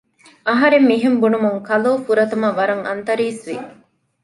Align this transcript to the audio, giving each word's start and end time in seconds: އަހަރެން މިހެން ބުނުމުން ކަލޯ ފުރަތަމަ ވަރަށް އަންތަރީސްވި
އަހަރެން 0.47 0.87
މިހެން 0.89 1.17
ބުނުމުން 1.21 1.59
ކަލޯ 1.67 1.91
ފުރަތަމަ 2.05 2.47
ވަރަށް 2.57 2.83
އަންތަރީސްވި 2.87 3.55